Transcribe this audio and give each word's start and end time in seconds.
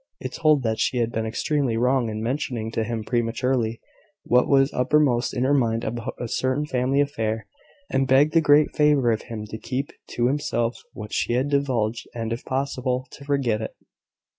It 0.19 0.33
told 0.33 0.63
that 0.63 0.79
she 0.79 0.97
had 0.97 1.11
been 1.11 1.27
extremely 1.27 1.77
wrong 1.77 2.09
in 2.09 2.23
mentioning 2.23 2.71
to 2.71 2.83
him 2.83 3.03
prematurely 3.03 3.79
what 4.23 4.47
was 4.49 4.73
uppermost 4.73 5.31
in 5.31 5.43
her 5.43 5.53
mind 5.53 5.83
about 5.83 6.15
a 6.19 6.27
certain 6.27 6.65
family 6.65 6.99
affair, 7.01 7.45
and 7.87 8.07
begged 8.07 8.33
the 8.33 8.41
great 8.41 8.75
favour 8.75 9.11
of 9.11 9.21
him 9.21 9.45
to 9.45 9.59
keep 9.59 9.91
to 10.15 10.25
himself 10.25 10.81
what 10.93 11.13
she 11.13 11.33
had 11.33 11.49
divulged, 11.49 12.07
and, 12.15 12.33
if 12.33 12.43
possible, 12.43 13.05
to 13.11 13.23
forget 13.23 13.61
it. 13.61 13.75